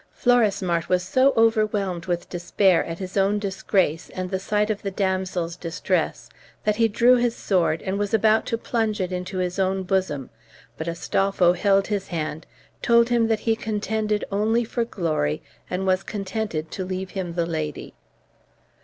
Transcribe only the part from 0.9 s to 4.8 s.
so overwhelmed with despair at his own disgrace and the sight